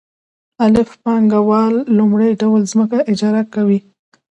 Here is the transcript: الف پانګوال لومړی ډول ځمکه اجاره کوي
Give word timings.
الف 0.65 0.89
پانګوال 1.03 1.75
لومړی 1.97 2.31
ډول 2.41 2.61
ځمکه 2.71 2.97
اجاره 3.11 3.43
کوي 3.53 3.79